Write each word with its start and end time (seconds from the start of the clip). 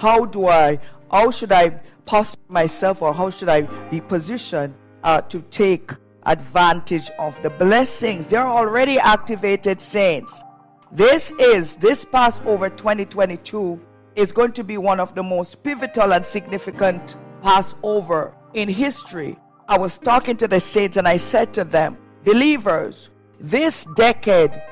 how 0.00 0.24
do 0.24 0.48
I, 0.48 0.78
how 1.10 1.30
should 1.30 1.52
I 1.52 1.70
posture 2.06 2.40
myself 2.48 3.02
or 3.02 3.12
how 3.12 3.28
should 3.28 3.50
I 3.50 3.62
be 3.90 4.00
positioned 4.00 4.74
uh, 5.04 5.20
to 5.22 5.42
take 5.50 5.92
advantage 6.24 7.10
of 7.18 7.40
the 7.42 7.50
blessings? 7.50 8.26
They're 8.26 8.46
already 8.46 8.98
activated 8.98 9.78
saints. 9.78 10.42
This 10.90 11.32
is, 11.32 11.76
this 11.76 12.02
Passover 12.04 12.70
2022 12.70 13.78
is 14.16 14.32
going 14.32 14.52
to 14.52 14.64
be 14.64 14.78
one 14.78 15.00
of 15.00 15.14
the 15.14 15.22
most 15.22 15.62
pivotal 15.62 16.14
and 16.14 16.24
significant 16.24 17.16
Passover 17.42 18.34
in 18.54 18.70
history. 18.70 19.36
I 19.68 19.76
was 19.76 19.98
talking 19.98 20.36
to 20.38 20.48
the 20.48 20.60
saints 20.60 20.96
and 20.96 21.06
I 21.06 21.18
said 21.18 21.52
to 21.54 21.64
them, 21.64 21.98
believers, 22.24 23.10
this 23.38 23.86
decade, 23.96 24.62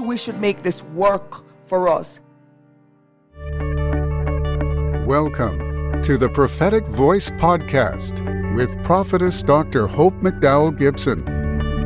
we 0.00 0.16
should 0.16 0.40
make 0.40 0.62
this 0.64 0.82
work 0.82 1.44
for 1.66 1.88
us. 1.88 2.18
Welcome 5.06 6.00
to 6.02 6.16
the 6.16 6.28
Prophetic 6.28 6.86
Voice 6.86 7.28
Podcast 7.30 8.22
with 8.54 8.82
Prophetess 8.84 9.42
Dr. 9.42 9.88
Hope 9.88 10.14
McDowell 10.20 10.78
Gibson, 10.78 11.24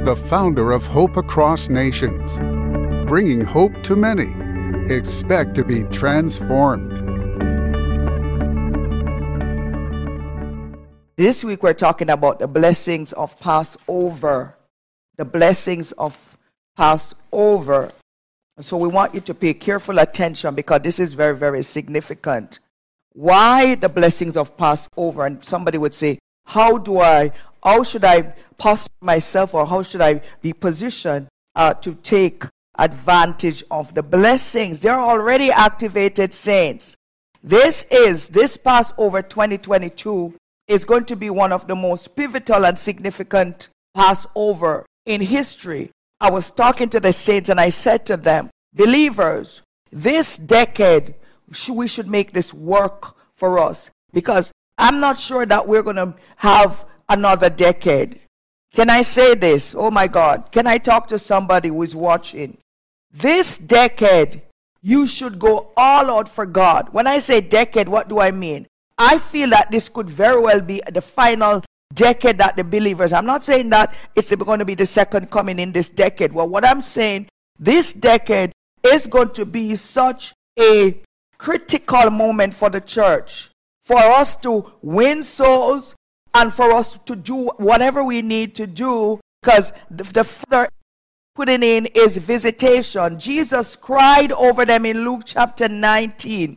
the 0.05 0.15
founder 0.15 0.71
of 0.71 0.87
Hope 0.87 1.17
Across 1.17 1.71
Nations. 1.71 2.37
Bringing 3.09 3.41
hope 3.41 3.73
to 3.85 3.97
many. 3.97 4.35
Expect 4.95 5.55
to 5.55 5.65
be 5.65 5.85
transformed. 5.85 6.93
This 11.17 11.43
week 11.43 11.63
we're 11.63 11.73
talking 11.73 12.11
about 12.11 12.39
the 12.39 12.47
blessings 12.47 13.15
of 13.15 13.41
Passover. 13.41 14.59
The 15.17 15.25
blessings 15.25 15.93
of 15.93 16.37
Passover. 16.77 17.93
So 18.61 18.77
we 18.77 18.89
want 18.89 19.15
you 19.15 19.23
to 19.23 19.33
pay 19.33 19.55
careful 19.55 20.01
attention 20.01 20.55
because 20.55 20.83
this 20.83 20.99
is 20.99 21.15
very, 21.15 21.35
very 21.35 21.63
significant. 21.63 22.59
Why 23.17 23.77
the 23.77 23.89
blessings 23.89 24.37
of 24.37 24.59
Passover? 24.59 25.25
And 25.25 25.43
somebody 25.43 25.79
would 25.79 25.95
say, 25.95 26.19
How 26.45 26.77
do 26.77 27.01
I, 27.01 27.33
how 27.65 27.83
should 27.83 28.05
I 28.05 28.35
posture 28.59 28.93
myself 29.01 29.55
or 29.55 29.65
how 29.67 29.83
should 29.83 30.03
I 30.03 30.21
be 30.43 30.53
positioned 30.53 31.29
uh, 31.55 31.73
to 31.75 31.95
take 31.95 32.45
advantage 32.79 33.65
of 33.71 33.95
the 33.95 34.03
blessings? 34.03 34.81
They're 34.81 35.01
already 35.01 35.51
activated 35.51 36.35
saints. 36.35 36.95
This 37.43 37.87
is, 37.91 38.29
this 38.29 38.59
Passover 38.59 39.23
2022 39.23 40.35
is 40.69 40.85
going 40.85 41.07
to 41.07 41.17
be 41.17 41.31
one 41.31 41.53
of 41.53 41.67
the 41.67 41.75
most 41.75 42.17
pivotal 42.17 42.67
and 42.67 42.79
significant 42.79 43.69
Passover 43.95 44.85
in 45.07 45.23
history. 45.23 45.91
I 46.21 46.31
was 46.31 46.51
talking 46.51 46.91
to 46.91 47.01
the 47.01 47.13
saints 47.13 47.49
and 47.49 47.59
I 47.59 47.71
said 47.71 48.05
to 48.07 48.19
them, 48.19 48.51
believers, 48.75 49.63
this 49.91 50.37
decade, 50.37 51.15
we 51.69 51.89
should 51.89 52.09
make 52.09 52.33
this 52.33 52.53
work 52.53 53.17
for 53.33 53.59
us 53.59 53.91
because 54.13 54.53
I'm 54.79 55.01
not 55.01 55.19
sure 55.19 55.47
that 55.47 55.67
we're 55.67 55.83
going 55.83 55.97
to 55.97 56.15
have 56.37 56.85
another 57.09 57.51
decade. 57.51 58.21
Can 58.75 58.91
I 58.91 59.03
say 59.03 59.35
this? 59.35 59.75
Oh 59.77 59.91
my 59.91 60.07
God. 60.09 60.53
Can 60.53 60.67
I 60.67 60.79
talk 60.79 61.09
to 61.09 61.19
somebody 61.19 61.69
who 61.69 61.83
is 61.83 61.95
watching? 61.95 62.59
This 63.13 63.57
decade, 63.57 64.43
you 64.83 65.07
should 65.07 65.39
go 65.39 65.73
all 65.77 66.11
out 66.11 66.29
for 66.29 66.45
God. 66.45 66.89
When 66.93 67.07
I 67.07 67.19
say 67.19 67.41
decade, 67.41 67.89
what 67.89 68.09
do 68.09 68.21
I 68.21 68.31
mean? 68.31 68.67
I 68.99 69.19
feel 69.19 69.51
that 69.51 69.71
this 69.71 69.89
could 69.89 70.11
very 70.11 70.41
well 70.41 70.61
be 70.61 70.83
the 70.93 71.01
final 71.01 71.63
decade 71.95 72.39
that 72.39 72.57
the 72.57 72.65
believers, 72.65 73.13
I'm 73.13 73.27
not 73.27 73.43
saying 73.43 73.71
that 73.71 73.95
it's 74.15 74.35
going 74.35 74.59
to 74.59 74.65
be 74.65 74.75
the 74.75 74.87
second 74.87 75.31
coming 75.31 75.59
in 75.59 75.73
this 75.73 75.89
decade. 75.89 76.33
Well, 76.33 76.49
what 76.49 76.67
I'm 76.67 76.81
saying, 76.81 77.29
this 77.59 77.93
decade 77.93 78.53
is 78.83 79.07
going 79.07 79.31
to 79.31 79.47
be 79.47 79.75
such 79.77 80.35
a 80.59 81.01
critical 81.39 82.11
moment 82.11 82.55
for 82.55 82.71
the 82.71 82.81
church, 82.81 83.51
for 83.83 83.99
us 83.99 84.37
to 84.39 84.73
win 84.83 85.23
souls 85.23 85.95
and 86.35 86.53
for 86.53 86.73
us 86.73 86.99
to 86.99 87.17
do 87.17 87.51
whatever 87.57 88.05
we 88.05 88.23
need 88.23 88.55
to 88.55 88.67
do 88.67 89.21
because 89.43 89.73
the, 89.91 90.05
the 90.05 90.25
further 90.25 90.69
putting 91.35 91.63
in 91.63 91.87
is 91.87 92.17
visitation. 92.17 93.19
Jesus 93.19 93.77
cried 93.77 94.33
over 94.33 94.65
them 94.65 94.85
in 94.85 95.05
Luke 95.05 95.23
chapter 95.25 95.69
19. 95.69 96.57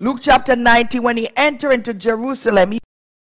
Luke 0.00 0.18
chapter 0.20 0.54
19, 0.54 1.02
when 1.02 1.16
he 1.16 1.28
entered 1.36 1.72
into 1.72 1.94
Jerusalem, 1.94 2.72
he 2.72 2.80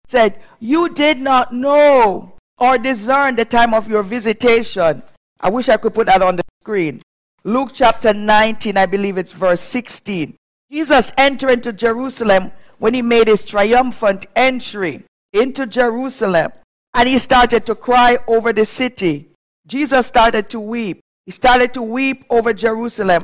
said, 0.07 0.39
You 0.59 0.89
did 0.89 1.19
not 1.19 1.53
know 1.53 2.33
or 2.57 2.77
discern 2.77 3.35
the 3.35 3.45
time 3.45 3.73
of 3.73 3.87
your 3.87 4.03
visitation. 4.03 5.03
I 5.39 5.49
wish 5.49 5.69
I 5.69 5.77
could 5.77 5.93
put 5.93 6.07
that 6.07 6.21
on 6.21 6.37
the 6.37 6.43
screen. 6.61 7.01
Luke 7.43 7.71
chapter 7.73 8.13
19, 8.13 8.75
I 8.75 8.85
believe 8.85 9.17
it's 9.17 9.31
verse 9.31 9.61
16. 9.61 10.35
Jesus 10.75 11.13
entered 11.17 11.51
into 11.51 11.71
Jerusalem 11.71 12.51
when 12.79 12.93
he 12.93 13.01
made 13.01 13.29
his 13.29 13.45
triumphant 13.45 14.25
entry 14.35 15.05
into 15.31 15.65
Jerusalem 15.65 16.51
and 16.93 17.07
he 17.07 17.17
started 17.17 17.65
to 17.67 17.75
cry 17.75 18.17
over 18.27 18.51
the 18.51 18.65
city. 18.65 19.29
Jesus 19.65 20.05
started 20.05 20.49
to 20.49 20.59
weep. 20.59 20.99
He 21.25 21.31
started 21.31 21.73
to 21.75 21.81
weep 21.81 22.25
over 22.29 22.51
Jerusalem. 22.51 23.23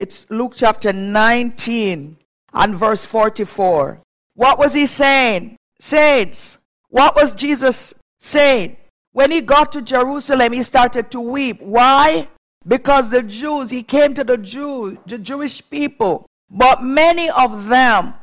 It's 0.00 0.24
Luke 0.30 0.54
chapter 0.56 0.90
19 0.90 2.16
and 2.54 2.74
verse 2.74 3.04
44. 3.04 4.00
What 4.32 4.58
was 4.58 4.72
he 4.72 4.86
saying? 4.86 5.56
Saints, 5.78 6.56
what 6.88 7.14
was 7.14 7.34
Jesus 7.34 7.92
saying? 8.20 8.78
When 9.12 9.30
he 9.30 9.42
got 9.42 9.70
to 9.72 9.82
Jerusalem, 9.82 10.54
he 10.54 10.62
started 10.62 11.10
to 11.10 11.20
weep. 11.20 11.60
Why? 11.60 12.28
Because 12.66 13.10
the 13.10 13.22
Jews, 13.22 13.70
he 13.70 13.82
came 13.82 14.14
to 14.14 14.24
the 14.24 14.38
Jews, 14.38 14.96
the 15.04 15.18
Jewish 15.18 15.60
people, 15.68 16.26
but 16.50 16.82
many 16.82 17.28
of 17.30 17.68
them, 17.68 18.14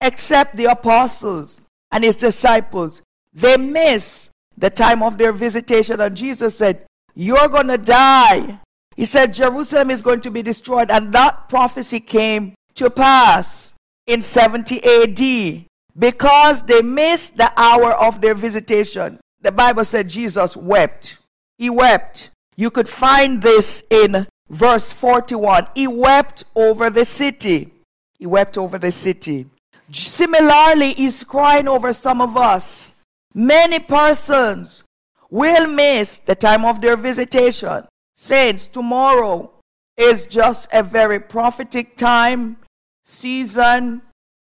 except 0.00 0.56
the 0.56 0.66
apostles 0.66 1.60
and 1.90 2.04
his 2.04 2.16
disciples, 2.16 3.02
they 3.32 3.56
missed 3.56 4.30
the 4.56 4.70
time 4.70 5.02
of 5.02 5.18
their 5.18 5.32
visitation. 5.32 6.00
And 6.00 6.16
Jesus 6.16 6.56
said, 6.56 6.86
You're 7.14 7.48
going 7.48 7.68
to 7.68 7.78
die. 7.78 8.60
He 8.96 9.04
said, 9.04 9.34
Jerusalem 9.34 9.90
is 9.90 10.00
going 10.00 10.22
to 10.22 10.30
be 10.30 10.42
destroyed. 10.42 10.90
And 10.90 11.12
that 11.12 11.48
prophecy 11.48 12.00
came 12.00 12.54
to 12.74 12.88
pass 12.88 13.74
in 14.06 14.22
70 14.22 14.82
AD 14.84 15.66
because 15.98 16.62
they 16.62 16.80
missed 16.82 17.36
the 17.36 17.52
hour 17.56 17.92
of 17.92 18.20
their 18.20 18.34
visitation. 18.34 19.18
The 19.42 19.52
Bible 19.52 19.84
said 19.84 20.08
Jesus 20.08 20.56
wept. 20.56 21.18
He 21.58 21.68
wept. 21.68 22.30
You 22.56 22.70
could 22.70 22.88
find 22.88 23.42
this 23.42 23.82
in 23.90 24.26
verse 24.48 24.92
41. 24.92 25.68
He 25.74 25.86
wept 25.86 26.44
over 26.54 26.90
the 26.90 27.04
city. 27.04 27.72
He 28.18 28.26
wept 28.26 28.56
over 28.56 28.78
the 28.78 28.90
city. 28.90 29.46
Similarly, 29.92 30.94
he's 30.94 31.22
crying 31.22 31.68
over 31.68 31.92
some 31.92 32.20
of 32.20 32.36
us. 32.36 32.94
Many 33.34 33.78
persons 33.78 34.82
will 35.30 35.66
miss 35.66 36.18
the 36.18 36.34
time 36.34 36.64
of 36.64 36.80
their 36.80 36.96
visitation. 36.96 37.84
Saints, 38.14 38.68
tomorrow 38.68 39.50
is 39.96 40.26
just 40.26 40.68
a 40.72 40.82
very 40.82 41.20
prophetic 41.20 41.96
time 41.96 42.56
season 43.04 44.02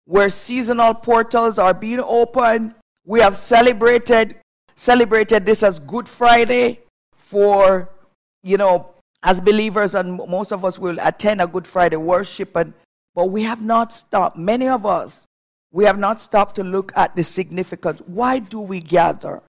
where 0.07 0.29
seasonal 0.29 0.95
portals 0.95 1.59
are 1.59 1.75
being 1.75 2.01
opened. 2.01 2.75
We 3.05 3.21
have 3.21 3.37
celebrated 3.37 4.37
celebrated 4.79 5.47
this 5.47 5.63
as 5.63 5.79
Good 5.81 6.09
Friday 6.09 6.81
for 7.17 7.89
you 8.43 8.57
know 8.57 8.91
as 9.27 9.41
believers 9.41 9.95
and 9.95 10.17
most 10.29 10.53
of 10.53 10.65
us 10.65 10.79
will 10.79 10.97
attend 11.03 11.43
a 11.43 11.47
Good 11.47 11.67
Friday 11.67 11.97
worship 11.97 12.57
and 12.57 12.73
but 13.15 13.27
we 13.27 13.43
have 13.43 13.63
not 13.63 13.93
stopped 13.93 14.39
many 14.39 14.69
of 14.69 14.87
us 14.87 15.27
we 15.77 15.85
have 15.85 15.99
not 15.99 16.23
stopped 16.23 16.55
to 16.55 16.65
look 16.65 16.91
at 16.97 17.15
the 17.17 17.23
significance. 17.23 18.01
Why 18.07 18.39
do 18.39 18.63
we 18.63 18.81
gather? 18.81 19.43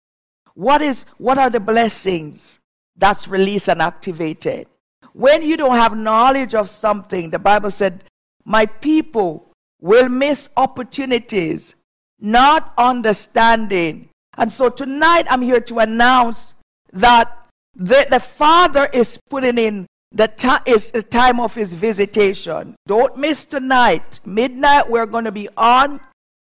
What 0.56 0.82
is 0.82 1.06
what 1.18 1.38
are 1.38 1.50
the 1.50 1.62
blessings 1.62 2.60
that's 2.98 3.30
released 3.30 3.70
and 3.70 3.82
activated? 3.82 4.68
When 5.14 5.42
you 5.42 5.56
don't 5.56 5.78
have 5.78 5.96
knowledge 5.96 6.54
of 6.54 6.68
something 6.68 7.30
the 7.30 7.40
bible 7.40 7.72
said 7.72 8.04
my 8.44 8.66
people 8.66 9.52
will 9.80 10.09
miss 10.09 10.50
opportunities, 10.58 11.76
not 12.20 12.73
understanding. 12.78 14.09
And 14.38 14.52
so 14.52 14.70
tonight 14.70 15.28
I'm 15.30 15.41
here 15.41 15.62
to 15.62 15.80
announce 15.80 16.56
that 16.91 17.47
the, 17.78 18.08
the 18.09 18.20
Father 18.20 18.90
is 18.91 19.20
putting 19.29 19.58
in 19.58 19.88
the 20.12 20.28
time 20.28 20.62
is 20.66 20.91
the 20.91 21.03
time 21.03 21.40
of 21.40 21.53
his 21.53 21.74
visitation. 21.74 22.76
Don't 22.88 23.18
miss 23.18 23.46
tonight. 23.46 24.20
Midnight 24.26 24.90
we're 24.90 25.06
going 25.06 25.26
to 25.26 25.32
be 25.32 25.50
on. 25.58 26.00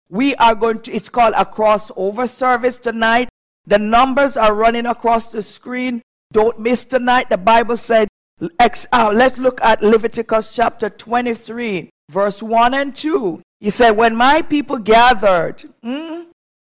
We 0.09 0.35
are 0.35 0.55
going 0.55 0.81
to 0.81 0.91
it's 0.91 1.09
called 1.09 1.33
a 1.37 1.45
crossover 1.45 2.27
service 2.27 2.79
tonight. 2.79 3.29
The 3.65 3.79
numbers 3.79 4.35
are 4.37 4.53
running 4.53 4.85
across 4.85 5.29
the 5.29 5.41
screen. 5.41 6.01
Don't 6.31 6.59
miss 6.59 6.83
tonight. 6.83 7.29
The 7.29 7.37
Bible 7.37 7.77
said 7.77 8.07
uh, 8.41 9.11
let's 9.13 9.37
look 9.37 9.61
at 9.61 9.81
Leviticus 9.81 10.51
chapter 10.51 10.89
23, 10.89 11.89
verse 12.09 12.43
1 12.43 12.73
and 12.73 12.95
2. 12.95 13.41
He 13.59 13.69
said, 13.69 13.91
When 13.91 14.15
my 14.15 14.41
people 14.41 14.79
gathered, 14.79 15.63
hmm, 15.81 16.23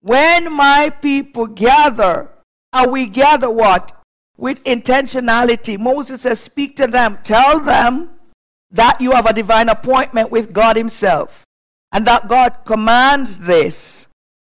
when 0.02 0.52
my 0.52 0.92
people 1.02 1.48
gather, 1.48 2.30
and 2.74 2.92
we 2.92 3.08
gather 3.08 3.50
what? 3.50 3.94
With 4.38 4.64
intentionality. 4.64 5.78
Moses 5.80 6.22
says, 6.22 6.40
Speak 6.40 6.76
to 6.78 6.88
them, 6.88 7.20
tell 7.24 7.60
them 7.60 8.12
that 8.72 9.00
you 9.00 9.12
have 9.12 9.26
a 9.26 9.34
divine 9.34 9.70
appointment 9.70 10.32
with 10.32 10.54
God 10.54 10.76
Himself. 10.76 11.46
and 11.96 12.06
that 12.06 12.28
God 12.28 12.66
commands 12.66 13.40
this. 13.40 14.08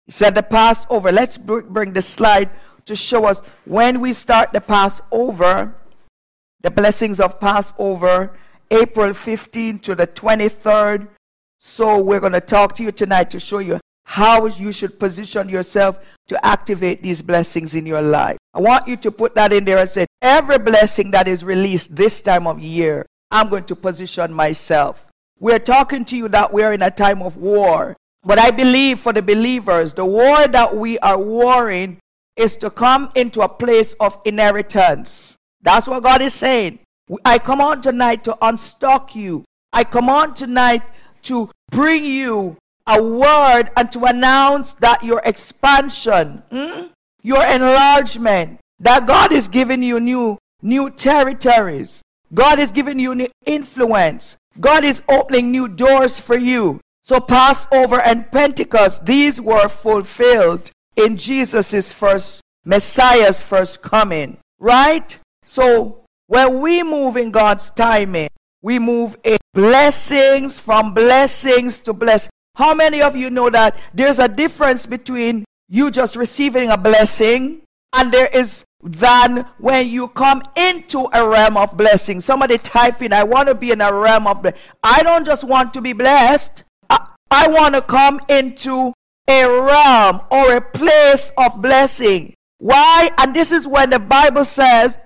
He 0.05 0.11
said 0.13 0.33
the 0.33 0.43
Passover. 0.43 1.11
Let's 1.11 1.37
bring 1.37 1.91
the 1.91 2.01
slide 2.01 2.49
to 2.85 2.95
show 2.95 3.25
us 3.25 3.41
when 3.65 3.99
we 3.99 4.13
start 4.13 4.53
the 4.53 4.61
Passover, 4.61 5.75
the 6.61 6.71
blessings 6.71 7.19
of 7.19 7.41
Passover, 7.41 8.31
April 8.71 9.13
15 9.13 9.79
to 9.79 9.93
the 9.93 10.07
23rd. 10.07 11.09
So 11.59 12.01
we're 12.01 12.21
going 12.21 12.31
to 12.33 12.39
talk 12.41 12.75
to 12.75 12.83
you 12.83 12.93
tonight 12.93 13.29
to 13.31 13.41
show 13.41 13.59
you 13.59 13.79
how 14.05 14.45
you 14.45 14.71
should 14.71 14.99
position 14.99 15.49
yourself 15.49 15.99
to 16.27 16.45
activate 16.45 17.01
these 17.03 17.21
blessings 17.21 17.75
in 17.75 17.85
your 17.85 18.01
life. 18.01 18.37
I 18.53 18.61
want 18.61 18.87
you 18.87 18.97
to 18.97 19.11
put 19.11 19.35
that 19.35 19.53
in 19.53 19.65
there 19.65 19.79
and 19.79 19.89
say, 19.89 20.05
every 20.21 20.57
blessing 20.57 21.11
that 21.11 21.27
is 21.27 21.43
released 21.43 21.95
this 21.95 22.21
time 22.21 22.47
of 22.47 22.59
year, 22.59 23.05
I'm 23.31 23.49
going 23.49 23.65
to 23.65 23.75
position 23.75 24.33
myself. 24.33 25.07
We're 25.39 25.59
talking 25.59 26.05
to 26.05 26.17
you 26.17 26.27
that 26.29 26.53
we're 26.53 26.73
in 26.73 26.81
a 26.81 26.91
time 26.91 27.21
of 27.21 27.37
war. 27.37 27.95
But 28.23 28.39
I 28.39 28.51
believe 28.51 28.99
for 28.99 29.11
the 29.11 29.21
believers, 29.21 29.93
the 29.93 30.05
war 30.05 30.47
that 30.47 30.75
we 30.75 30.97
are 30.99 31.17
warring 31.17 31.97
is 32.37 32.55
to 32.57 32.69
come 32.69 33.11
into 33.15 33.41
a 33.41 33.49
place 33.49 33.93
of 33.99 34.17
inheritance. 34.25 35.35
That's 35.61 35.87
what 35.87 36.03
God 36.03 36.21
is 36.21 36.33
saying. 36.33 36.79
I 37.25 37.37
come 37.37 37.59
on 37.59 37.81
tonight 37.81 38.23
to 38.25 38.37
unstock 38.41 39.13
you. 39.13 39.43
I 39.73 39.83
come 39.83 40.09
on 40.09 40.33
tonight 40.33 40.83
to 41.23 41.49
bring 41.71 42.05
you 42.05 42.57
a 42.87 43.01
word 43.01 43.71
and 43.77 43.91
to 43.91 44.05
announce 44.05 44.73
that 44.75 45.03
your 45.03 45.21
expansion, 45.25 46.43
hmm, 46.49 46.87
your 47.21 47.45
enlargement, 47.45 48.59
that 48.79 49.07
God 49.07 49.31
is 49.31 49.47
giving 49.47 49.83
you 49.83 49.99
new, 49.99 50.37
new 50.61 50.89
territories. 50.89 52.01
God 52.33 52.59
is 52.59 52.71
giving 52.71 52.99
you 52.99 53.15
new 53.15 53.29
influence. 53.45 54.37
God 54.59 54.83
is 54.83 55.01
opening 55.07 55.51
new 55.51 55.67
doors 55.67 56.19
for 56.19 56.37
you. 56.37 56.81
So 57.01 57.19
Passover 57.19 57.99
and 58.01 58.31
Pentecost, 58.31 59.05
these 59.05 59.39
were 59.39 59.67
fulfilled 59.67 60.71
in 60.95 61.17
Jesus' 61.17 61.91
first, 61.91 62.41
Messiah's 62.65 63.41
first 63.41 63.81
coming. 63.81 64.37
Right? 64.59 65.17
So 65.45 66.03
when 66.27 66.61
we 66.61 66.83
move 66.83 67.17
in 67.17 67.31
God's 67.31 67.69
timing, 67.69 68.29
we 68.61 68.79
move 68.79 69.17
in 69.23 69.37
blessings 69.53 70.57
from 70.57 70.93
blessings 70.93 71.79
to 71.81 71.93
blessings. 71.93 72.29
How 72.55 72.73
many 72.73 73.01
of 73.01 73.15
you 73.15 73.29
know 73.29 73.49
that 73.49 73.75
there's 73.93 74.19
a 74.19 74.27
difference 74.27 74.85
between 74.85 75.45
you 75.69 75.89
just 75.89 76.15
receiving 76.15 76.69
a 76.69 76.77
blessing 76.77 77.61
and 77.93 78.11
there 78.11 78.27
is 78.27 78.65
than 78.83 79.45
when 79.59 79.87
you 79.87 80.09
come 80.09 80.43
into 80.55 81.07
a 81.13 81.27
realm 81.27 81.55
of 81.55 81.77
blessing. 81.77 82.19
Somebody 82.19 82.57
type 82.57 83.01
in, 83.01 83.13
I 83.13 83.23
want 83.23 83.47
to 83.47 83.55
be 83.55 83.71
in 83.71 83.81
a 83.81 83.93
realm 83.93 84.27
of 84.27 84.41
blessing. 84.41 84.59
I 84.83 85.01
don't 85.03 85.25
just 85.25 85.43
want 85.43 85.73
to 85.75 85.81
be 85.81 85.93
blessed. 85.93 86.65
I, 86.89 87.07
I 87.31 87.47
want 87.47 87.75
to 87.75 87.81
come 87.81 88.19
into 88.27 88.93
a 89.27 89.45
realm 89.45 90.21
or 90.29 90.57
a 90.57 90.61
place 90.61 91.31
of 91.37 91.61
blessing. 91.61 92.33
Why? 92.57 93.11
And 93.17 93.33
this 93.33 93.51
is 93.51 93.65
when 93.65 93.89
the 93.89 93.99
Bible 93.99 94.45
says 94.45 94.97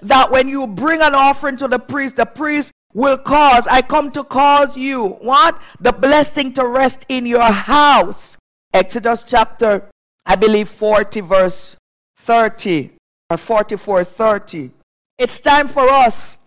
that 0.00 0.30
when 0.30 0.48
you 0.48 0.66
bring 0.66 1.00
an 1.00 1.14
offering 1.14 1.56
to 1.56 1.68
the 1.68 1.78
priest, 1.78 2.16
the 2.16 2.26
priest 2.26 2.72
will 2.94 3.18
cause, 3.18 3.66
I 3.66 3.82
come 3.82 4.10
to 4.12 4.24
cause 4.24 4.76
you, 4.76 5.08
what? 5.20 5.60
The 5.80 5.92
blessing 5.92 6.52
to 6.54 6.66
rest 6.66 7.04
in 7.08 7.26
your 7.26 7.42
house. 7.42 8.38
Exodus 8.72 9.24
chapter, 9.24 9.90
I 10.24 10.36
believe 10.36 10.68
40 10.68 11.20
verse 11.20 11.76
30 12.18 12.90
or 13.28 13.36
44 13.36 14.04
30. 14.04 14.70
It's 15.18 15.40
time 15.40 15.68
for 15.68 15.88
us 15.90 16.38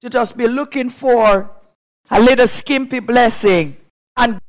to 0.00 0.08
just 0.08 0.36
be 0.36 0.48
looking 0.48 0.88
for 0.88 1.50
a 2.10 2.20
little 2.20 2.46
skimpy 2.46 3.00
blessing. 3.00 3.76
And 4.16 4.40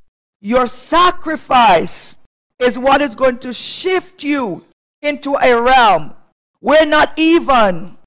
your 0.42 0.68
sacrifice 0.68 2.18
is 2.60 2.78
what 2.78 3.02
is 3.02 3.16
going 3.16 3.40
to 3.40 3.54
shift 3.54 4.24
you 4.24 4.66
into 5.02 5.36
a 5.36 5.62
realm 5.62 6.14
where 6.60 6.86
not 6.86 7.14
even 7.18 7.98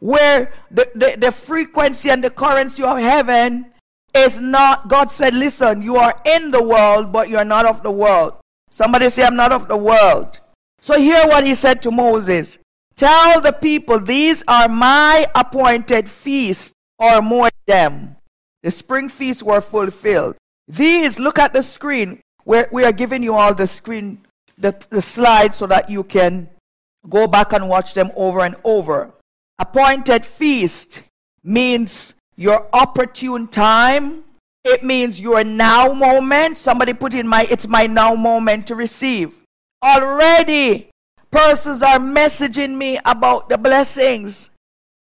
Where 0.00 0.52
the, 0.70 0.88
the, 0.94 1.16
the 1.18 1.32
frequency 1.32 2.10
and 2.10 2.22
the 2.22 2.28
currency 2.30 2.84
of 2.84 2.98
heaven 2.98 3.72
is 4.14 4.38
not, 4.38 4.86
God 4.86 5.10
said, 5.10 5.34
listen, 5.34 5.82
you 5.82 5.96
are 5.96 6.14
in 6.24 6.52
the 6.52 6.62
world, 6.62 7.10
but 7.10 7.28
you're 7.28 7.44
not 7.44 7.66
of 7.66 7.82
the 7.82 7.90
world. 7.90 8.34
Somebody 8.70 9.08
say, 9.08 9.24
I'm 9.24 9.34
not 9.34 9.50
of 9.50 9.66
the 9.66 9.76
world. 9.76 10.40
So 10.80 10.98
hear 10.98 11.26
what 11.26 11.44
he 11.44 11.54
said 11.54 11.82
to 11.82 11.90
Moses. 11.90 12.58
Tell 12.96 13.40
the 13.40 13.52
people, 13.52 14.00
these 14.00 14.42
are 14.48 14.68
my 14.68 15.26
appointed 15.34 16.08
feasts, 16.08 16.72
or 16.98 17.22
more 17.22 17.48
them. 17.66 18.16
The 18.62 18.70
spring 18.70 19.08
feasts 19.08 19.42
were 19.42 19.60
fulfilled. 19.60 20.36
These, 20.66 21.18
look 21.20 21.38
at 21.38 21.52
the 21.52 21.62
screen. 21.62 22.20
We're, 22.44 22.68
we 22.72 22.84
are 22.84 22.92
giving 22.92 23.22
you 23.22 23.34
all 23.34 23.54
the 23.54 23.66
screen, 23.66 24.26
the, 24.56 24.74
the 24.90 25.00
slides 25.00 25.56
so 25.56 25.66
that 25.66 25.88
you 25.88 26.02
can 26.02 26.48
go 27.08 27.26
back 27.26 27.52
and 27.52 27.68
watch 27.68 27.94
them 27.94 28.10
over 28.16 28.40
and 28.40 28.56
over. 28.64 29.12
Appointed 29.58 30.26
feast 30.26 31.04
means 31.44 32.14
your 32.36 32.66
opportune 32.72 33.46
time. 33.46 34.24
It 34.64 34.82
means 34.82 35.20
your 35.20 35.44
now 35.44 35.92
moment. 35.92 36.58
Somebody 36.58 36.94
put 36.94 37.14
in 37.14 37.28
my, 37.28 37.46
it's 37.48 37.66
my 37.68 37.86
now 37.86 38.14
moment 38.14 38.66
to 38.66 38.74
receive. 38.74 39.37
Already, 39.82 40.90
persons 41.30 41.82
are 41.82 41.98
messaging 41.98 42.76
me 42.76 42.98
about 43.04 43.48
the 43.48 43.58
blessings. 43.58 44.50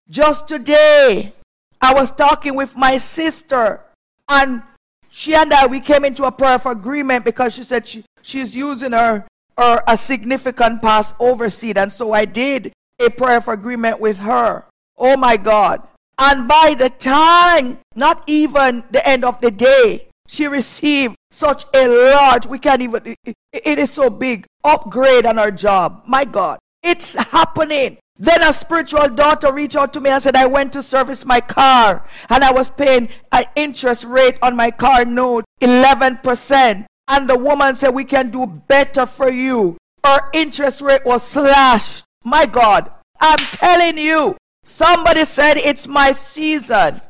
Just 0.09 0.49
today, 0.49 1.33
I 1.81 1.95
was 1.95 2.11
talking 2.11 2.55
with 2.55 2.77
my 2.77 2.97
sister, 2.97 3.81
and 4.29 4.63
she 5.09 5.35
and 5.35 5.53
I 5.53 5.67
we 5.67 5.81
came 5.81 6.05
into 6.05 6.25
a 6.25 6.33
prayer 6.33 6.55
of 6.55 6.67
agreement 6.67 7.25
because 7.25 7.55
she 7.55 7.63
said 7.63 7.87
she, 7.87 8.05
she's 8.23 8.55
using 8.55 8.93
her, 8.93 9.27
her 9.59 9.83
a 9.87 9.97
significant 9.97 10.83
Passover 10.83 11.45
overseed, 11.47 11.77
and 11.77 11.93
so 11.93 12.13
I 12.13 12.25
did 12.25 12.73
a 12.99 13.11
prayer 13.11 13.39
of 13.39 13.49
agreement 13.49 14.01
with 14.01 14.19
her. 14.19 14.65
Oh 14.99 15.17
my 15.17 15.37
God. 15.37 15.83
And 16.19 16.49
by 16.49 16.75
the 16.79 16.89
time, 16.89 17.79
not 17.95 18.23
even 18.27 18.85
the 18.91 19.07
end 19.07 19.25
of 19.25 19.41
the 19.41 19.51
day, 19.51 20.09
she 20.29 20.47
received 20.47 21.15
such 21.37 21.67
a 21.75 21.87
large, 21.87 22.47
we 22.47 22.59
can't 22.59 22.81
even, 22.81 23.15
it, 23.53 23.79
is 23.79 23.93
so 23.93 24.09
big, 24.09 24.47
upgrade 24.65 25.27
on 25.27 25.39
our 25.39 25.51
job. 25.51 26.03
My 26.07 26.25
God, 26.25 26.59
it's 26.83 27.15
happening. 27.15 27.99
Then 28.19 28.43
a 28.43 28.53
spiritual 28.53 29.09
daughter 29.11 29.53
reached 29.53 29.77
out 29.77 29.93
to 29.93 30.01
me 30.01 30.09
and 30.09 30.23
said, 30.23 30.37
I 30.37 30.47
went 30.47 30.73
to 30.73 30.83
service 30.83 31.27
my 31.27 31.43
car 31.43 32.07
and 32.31 32.43
I 32.43 32.51
was 32.51 32.71
paying 32.71 33.11
an 33.33 33.45
interest 33.55 34.05
rate 34.05 34.39
on 34.41 34.57
my 34.57 34.71
car 34.71 35.05
note, 35.05 35.45
11%. 35.61 36.87
And 37.09 37.29
the 37.29 37.39
woman 37.39 37.75
said, 37.75 37.91
We 37.91 38.05
can 38.05 38.31
do 38.31 38.47
better 38.47 39.05
for 39.05 39.31
you. 39.31 39.77
Her 40.05 40.31
interest 40.33 40.81
rate 40.81 41.05
was 41.05 41.23
slashed. 41.23 42.05
My 42.25 42.47
God, 42.47 42.91
I'm 43.21 43.39
telling 43.39 43.99
you, 43.99 44.37
somebody 44.65 45.25
said, 45.27 45.59
It's 45.59 45.87
my 45.87 46.13
season. 46.13 47.03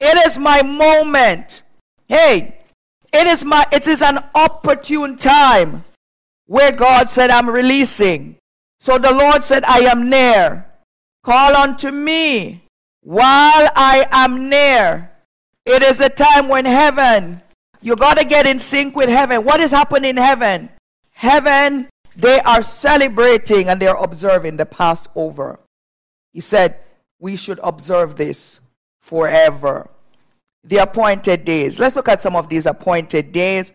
It 0.00 0.26
is 0.26 0.36
my 0.36 0.62
moment. 0.62 1.62
Hey, 2.08 2.59
It 3.12 3.26
is 3.26 3.44
my 3.44 3.66
it 3.72 3.86
is 3.86 4.02
an 4.02 4.22
opportune 4.34 5.16
time 5.16 5.84
where 6.50 6.72
God 6.72 7.08
said, 7.08 7.30
I'm 7.30 7.48
releasing. 7.48 8.34
So 8.80 8.98
the 8.98 9.14
Lord 9.14 9.44
said, 9.44 9.62
I 9.64 9.80
am 9.80 10.10
near. 10.10 10.66
Call 11.22 11.54
unto 11.54 11.92
me 11.92 12.62
while 13.02 13.70
I 13.76 14.06
am 14.10 14.48
near. 14.48 15.12
It 15.64 15.84
is 15.84 16.00
a 16.00 16.08
time 16.08 16.48
when 16.48 16.64
heaven, 16.64 17.40
you 17.80 17.94
got 17.94 18.18
to 18.18 18.24
get 18.24 18.48
in 18.48 18.58
sync 18.58 18.96
with 18.96 19.08
heaven. 19.08 19.44
What 19.44 19.60
is 19.60 19.70
happening 19.70 20.10
in 20.10 20.16
heaven? 20.16 20.70
Heaven, 21.12 21.88
they 22.16 22.40
are 22.40 22.62
celebrating 22.62 23.68
and 23.68 23.80
they're 23.80 23.94
observing 23.94 24.56
the 24.56 24.66
Passover. 24.66 25.60
He 26.32 26.40
said, 26.40 26.80
We 27.20 27.36
should 27.36 27.60
observe 27.62 28.16
this 28.16 28.60
forever. 29.00 29.88
The 30.64 30.78
appointed 30.78 31.44
days. 31.44 31.78
Let's 31.78 31.96
look 31.96 32.08
at 32.08 32.20
some 32.22 32.36
of 32.36 32.48
these 32.48 32.66
appointed 32.66 33.32
days. 33.32 33.72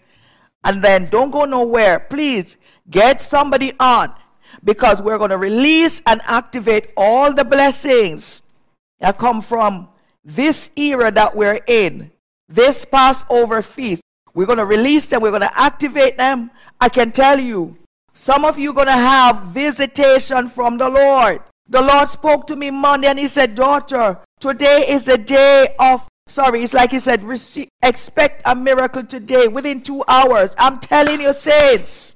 And 0.64 0.82
then 0.82 1.08
don't 1.10 1.32
go 1.32 1.46
nowhere. 1.46 2.00
Please 2.00 2.58
get 2.90 3.22
somebody 3.22 3.74
on 3.80 4.14
because 4.64 5.02
we're 5.02 5.18
going 5.18 5.30
to 5.30 5.38
release 5.38 6.02
and 6.06 6.22
activate 6.26 6.92
all 6.98 7.34
the 7.34 7.46
blessings 7.46 8.42
that 9.00 9.18
come 9.18 9.42
from 9.42 9.90
this 10.24 10.72
era 10.76 11.12
that 11.12 11.36
we're 11.36 11.62
in, 11.68 12.12
this 12.50 12.84
Passover 12.86 13.62
feast. 13.62 14.02
We're 14.34 14.48
going 14.48 14.58
to 14.58 14.66
release 14.66 15.06
them, 15.08 15.22
we're 15.22 15.30
going 15.30 15.42
to 15.42 15.60
activate 15.60 16.18
them. 16.18 16.52
I 16.82 16.90
can 16.90 17.12
tell 17.12 17.40
you, 17.40 17.78
some 18.14 18.44
of 18.44 18.58
you 18.58 18.72
are 18.72 18.74
going 18.74 18.88
to 18.88 18.94
have 18.94 19.44
visitation 19.44 20.48
from 20.48 20.78
the 20.78 20.90
Lord. 20.90 21.42
The 21.70 21.82
Lord 21.82 22.08
spoke 22.08 22.48
to 22.48 22.56
me 22.56 22.72
Monday 22.72 23.08
and 23.08 23.20
He 23.20 23.28
said, 23.28 23.56
Daughter, 23.56 24.20
today 24.40 24.86
is 24.90 25.06
the 25.06 25.18
day 25.18 25.76
of, 25.80 26.08
sorry, 26.28 26.64
it's 26.64 26.74
like 26.74 26.92
He 26.92 27.00
said, 27.00 27.24
receive, 27.24 27.70
expect 27.82 28.42
a 28.46 28.56
miracle 28.56 29.04
today 29.04 29.48
within 29.48 29.82
two 29.82 30.04
hours. 30.08 30.56
I'm 30.58 30.80
telling 30.80 31.22
you, 31.22 31.34
saints, 31.34 32.16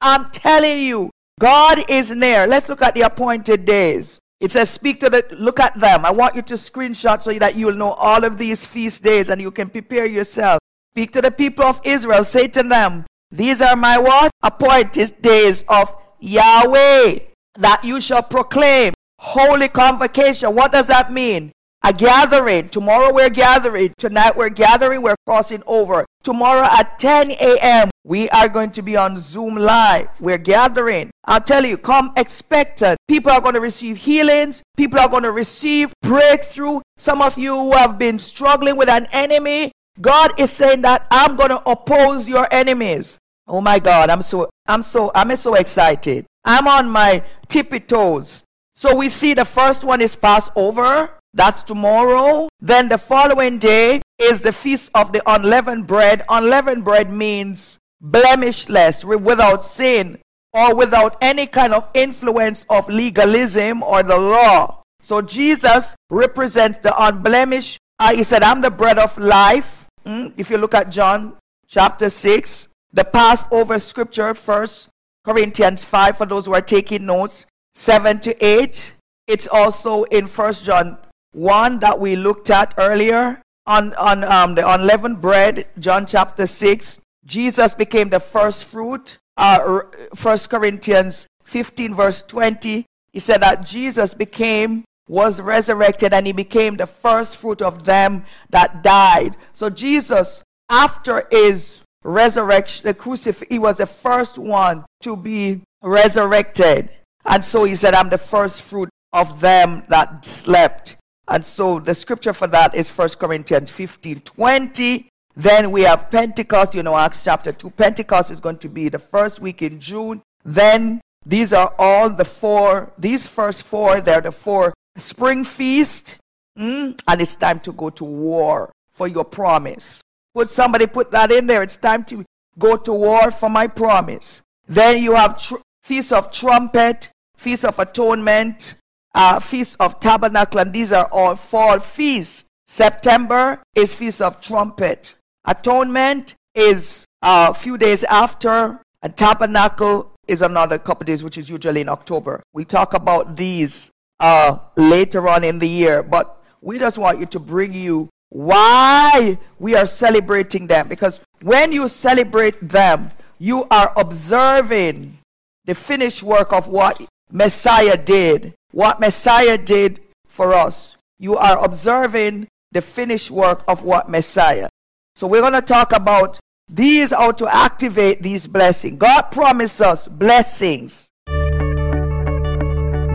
I'm 0.00 0.30
telling 0.30 0.78
you, 0.78 1.10
God 1.38 1.84
is 1.88 2.10
near. 2.10 2.46
Let's 2.46 2.68
look 2.68 2.82
at 2.82 2.94
the 2.94 3.02
appointed 3.02 3.64
days. 3.64 4.18
It 4.40 4.52
says, 4.52 4.70
speak 4.70 5.00
to 5.00 5.10
the, 5.10 5.26
look 5.32 5.60
at 5.60 5.78
them. 5.78 6.04
I 6.04 6.10
want 6.10 6.34
you 6.34 6.42
to 6.42 6.54
screenshot 6.54 7.22
so 7.22 7.32
that 7.38 7.56
you'll 7.56 7.74
know 7.74 7.92
all 7.92 8.24
of 8.24 8.38
these 8.38 8.64
feast 8.64 9.02
days 9.02 9.28
and 9.28 9.40
you 9.40 9.50
can 9.50 9.68
prepare 9.68 10.06
yourself. 10.06 10.58
Speak 10.92 11.12
to 11.12 11.22
the 11.22 11.30
people 11.30 11.64
of 11.64 11.80
Israel. 11.84 12.24
Say 12.24 12.48
to 12.48 12.62
them, 12.62 13.04
these 13.30 13.60
are 13.60 13.76
my 13.76 13.98
what? 13.98 14.30
Appointed 14.42 15.20
days 15.22 15.64
of 15.68 15.94
Yahweh 16.20 17.18
that 17.58 17.84
you 17.84 18.00
shall 18.00 18.22
proclaim. 18.22 18.94
Holy 19.18 19.68
convocation. 19.68 20.54
What 20.54 20.72
does 20.72 20.86
that 20.86 21.12
mean? 21.12 21.52
A 21.82 21.94
gathering. 21.94 22.68
Tomorrow 22.68 23.12
we're 23.14 23.30
gathering. 23.30 23.94
Tonight 23.96 24.36
we're 24.36 24.50
gathering. 24.50 25.00
We're 25.00 25.16
crossing 25.26 25.62
over. 25.66 26.04
Tomorrow 26.22 26.68
at 26.70 26.98
10 26.98 27.30
a.m. 27.30 27.90
we 28.04 28.28
are 28.28 28.50
going 28.50 28.70
to 28.72 28.82
be 28.82 28.96
on 28.98 29.16
Zoom 29.16 29.56
Live. 29.56 30.08
We're 30.20 30.36
gathering. 30.36 31.10
I'll 31.24 31.40
tell 31.40 31.64
you, 31.64 31.78
come 31.78 32.12
expectant. 32.16 32.98
People 33.08 33.32
are 33.32 33.40
going 33.40 33.54
to 33.54 33.60
receive 33.60 33.96
healings. 33.96 34.62
People 34.76 35.00
are 35.00 35.08
going 35.08 35.22
to 35.22 35.32
receive 35.32 35.94
breakthrough. 36.02 36.80
Some 36.98 37.22
of 37.22 37.38
you 37.38 37.56
who 37.56 37.72
have 37.72 37.98
been 37.98 38.18
struggling 38.18 38.76
with 38.76 38.90
an 38.90 39.06
enemy, 39.12 39.72
God 40.00 40.38
is 40.38 40.50
saying 40.50 40.82
that 40.82 41.06
I'm 41.10 41.34
going 41.36 41.48
to 41.48 41.62
oppose 41.70 42.28
your 42.28 42.46
enemies. 42.50 43.16
Oh 43.48 43.62
my 43.62 43.78
God, 43.78 44.10
I'm 44.10 44.22
so, 44.22 44.50
I'm 44.66 44.82
so, 44.82 45.10
I'm 45.14 45.34
so 45.36 45.54
excited. 45.54 46.26
I'm 46.44 46.68
on 46.68 46.90
my 46.90 47.24
tippy 47.48 47.80
toes. 47.80 48.44
So 48.74 48.94
we 48.94 49.08
see 49.08 49.32
the 49.32 49.44
first 49.44 49.82
one 49.82 50.00
is 50.00 50.14
Passover. 50.14 51.10
That's 51.32 51.62
tomorrow. 51.62 52.48
Then 52.60 52.88
the 52.88 52.98
following 52.98 53.58
day 53.58 54.02
is 54.18 54.40
the 54.40 54.52
feast 54.52 54.90
of 54.94 55.12
the 55.12 55.22
unleavened 55.26 55.86
bread. 55.86 56.24
Unleavened 56.28 56.84
bread 56.84 57.12
means 57.12 57.78
blemishless, 58.02 59.04
without 59.04 59.64
sin, 59.64 60.18
or 60.52 60.74
without 60.74 61.16
any 61.20 61.46
kind 61.46 61.72
of 61.72 61.88
influence 61.94 62.66
of 62.68 62.88
legalism 62.88 63.82
or 63.82 64.02
the 64.02 64.16
law. 64.16 64.82
So 65.02 65.22
Jesus 65.22 65.96
represents 66.10 66.78
the 66.78 66.94
unblemished. 67.02 67.78
Uh, 67.98 68.14
he 68.14 68.22
said, 68.22 68.42
I'm 68.42 68.60
the 68.60 68.70
bread 68.70 68.98
of 68.98 69.16
life. 69.16 69.86
Mm? 70.04 70.32
If 70.36 70.50
you 70.50 70.58
look 70.58 70.74
at 70.74 70.90
John 70.90 71.36
chapter 71.66 72.10
6, 72.10 72.68
the 72.92 73.04
Passover 73.04 73.78
scripture, 73.78 74.34
First 74.34 74.88
Corinthians 75.24 75.84
5, 75.84 76.16
for 76.18 76.26
those 76.26 76.46
who 76.46 76.54
are 76.54 76.60
taking 76.60 77.06
notes, 77.06 77.46
7 77.74 78.20
to 78.20 78.44
8. 78.44 78.94
It's 79.26 79.46
also 79.46 80.02
in 80.04 80.26
First 80.26 80.64
John 80.64 80.98
one 81.32 81.78
that 81.80 81.98
we 81.98 82.16
looked 82.16 82.50
at 82.50 82.74
earlier 82.76 83.42
on, 83.66 83.94
on 83.94 84.24
um, 84.24 84.54
the 84.54 84.68
unleavened 84.68 85.20
bread, 85.20 85.68
John 85.78 86.06
chapter 86.06 86.46
6. 86.46 87.00
Jesus 87.24 87.74
became 87.74 88.08
the 88.08 88.20
first 88.20 88.64
fruit. 88.64 89.18
Uh, 89.36 89.82
1 90.20 90.38
Corinthians 90.50 91.26
15, 91.44 91.94
verse 91.94 92.22
20, 92.22 92.84
he 93.12 93.18
said 93.18 93.42
that 93.42 93.64
Jesus 93.64 94.14
became, 94.14 94.84
was 95.08 95.40
resurrected, 95.40 96.12
and 96.12 96.26
he 96.26 96.32
became 96.32 96.76
the 96.76 96.86
first 96.86 97.36
fruit 97.36 97.62
of 97.62 97.84
them 97.84 98.24
that 98.50 98.82
died. 98.82 99.36
So 99.52 99.70
Jesus, 99.70 100.42
after 100.68 101.26
his 101.30 101.82
resurrection, 102.04 102.86
the 102.86 102.94
crucifix, 102.94 103.48
he 103.50 103.58
was 103.58 103.78
the 103.78 103.86
first 103.86 104.38
one 104.38 104.84
to 105.02 105.16
be 105.16 105.62
resurrected. 105.82 106.90
And 107.24 107.44
so 107.44 107.64
he 107.64 107.74
said, 107.74 107.94
I'm 107.94 108.08
the 108.08 108.18
first 108.18 108.62
fruit 108.62 108.88
of 109.12 109.40
them 109.40 109.82
that 109.88 110.24
slept. 110.24 110.96
And 111.30 111.46
so 111.46 111.78
the 111.78 111.94
scripture 111.94 112.32
for 112.32 112.48
that 112.48 112.74
is 112.74 112.90
1 112.90 113.10
Corinthians 113.10 113.70
15 113.70 114.20
20. 114.20 115.08
Then 115.36 115.70
we 115.70 115.82
have 115.82 116.10
Pentecost, 116.10 116.74
you 116.74 116.82
know, 116.82 116.96
Acts 116.96 117.22
chapter 117.22 117.52
2. 117.52 117.70
Pentecost 117.70 118.32
is 118.32 118.40
going 118.40 118.58
to 118.58 118.68
be 118.68 118.88
the 118.88 118.98
first 118.98 119.40
week 119.40 119.62
in 119.62 119.78
June. 119.78 120.22
Then 120.44 121.00
these 121.24 121.52
are 121.52 121.72
all 121.78 122.10
the 122.10 122.24
four, 122.24 122.92
these 122.98 123.26
first 123.26 123.62
four, 123.62 124.00
they're 124.00 124.20
the 124.20 124.32
four 124.32 124.74
spring 124.96 125.44
feast. 125.44 126.18
Mm, 126.58 127.00
and 127.06 127.20
it's 127.20 127.36
time 127.36 127.60
to 127.60 127.72
go 127.72 127.90
to 127.90 128.04
war 128.04 128.72
for 128.90 129.06
your 129.06 129.24
promise. 129.24 130.00
Would 130.34 130.50
somebody 130.50 130.86
put 130.86 131.12
that 131.12 131.30
in 131.30 131.46
there. 131.46 131.62
It's 131.62 131.76
time 131.76 132.04
to 132.04 132.24
go 132.58 132.76
to 132.76 132.92
war 132.92 133.30
for 133.30 133.48
my 133.48 133.68
promise. 133.68 134.42
Then 134.66 135.02
you 135.02 135.14
have 135.14 135.40
tr- 135.40 135.56
Feast 135.82 136.12
of 136.12 136.32
Trumpet, 136.32 137.10
Feast 137.36 137.64
of 137.64 137.78
Atonement, 137.78 138.74
uh, 139.14 139.40
Feast 139.40 139.76
of 139.80 140.00
Tabernacle, 140.00 140.60
and 140.60 140.72
these 140.72 140.92
are 140.92 141.06
all 141.06 141.34
fall 141.34 141.78
feasts. 141.78 142.44
September 142.66 143.62
is 143.74 143.94
Feast 143.94 144.22
of 144.22 144.40
Trumpet. 144.40 145.14
Atonement 145.44 146.34
is 146.54 147.04
uh, 147.22 147.48
a 147.50 147.54
few 147.54 147.76
days 147.76 148.04
after, 148.04 148.80
and 149.02 149.16
Tabernacle 149.16 150.12
is 150.28 150.42
another 150.42 150.78
couple 150.78 151.04
days, 151.04 151.24
which 151.24 151.38
is 151.38 151.48
usually 151.48 151.80
in 151.80 151.88
October. 151.88 152.42
We'll 152.52 152.64
talk 152.64 152.94
about 152.94 153.36
these 153.36 153.90
uh, 154.20 154.58
later 154.76 155.28
on 155.28 155.42
in 155.44 155.58
the 155.58 155.68
year, 155.68 156.02
but 156.02 156.42
we 156.60 156.78
just 156.78 156.98
want 156.98 157.18
you 157.18 157.26
to 157.26 157.40
bring 157.40 157.72
you 157.72 158.08
why 158.28 159.38
we 159.58 159.74
are 159.74 159.86
celebrating 159.86 160.68
them. 160.68 160.88
Because 160.88 161.20
when 161.42 161.72
you 161.72 161.88
celebrate 161.88 162.56
them, 162.60 163.10
you 163.38 163.66
are 163.70 163.92
observing 163.96 165.18
the 165.64 165.74
finished 165.74 166.22
work 166.22 166.52
of 166.52 166.68
what 166.68 167.00
Messiah 167.32 167.96
did 167.96 168.54
what 168.72 169.00
Messiah 169.00 169.58
did 169.58 170.00
for 170.26 170.54
us. 170.54 170.96
You 171.18 171.36
are 171.36 171.62
observing 171.62 172.48
the 172.72 172.80
finished 172.80 173.30
work 173.30 173.64
of 173.66 173.82
what 173.82 174.08
Messiah. 174.08 174.68
So 175.16 175.26
we're 175.26 175.40
going 175.40 175.52
to 175.54 175.62
talk 175.62 175.92
about 175.92 176.38
these 176.68 177.10
how 177.10 177.32
to 177.32 177.52
activate 177.52 178.22
these 178.22 178.46
blessings. 178.46 178.98
God 178.98 179.22
promised 179.22 179.82
us 179.82 180.06
blessings. 180.06 181.08